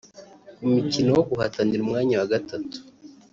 Ku 0.55 0.63
mukino 0.73 1.09
wo 1.17 1.23
guhatanira 1.29 1.81
umwanya 1.83 2.15
wa 2.17 2.29
gatatu 2.33 2.77